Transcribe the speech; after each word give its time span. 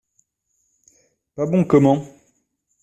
Pas 1.35 1.45
bon, 1.45 1.63
comment? 1.63 2.03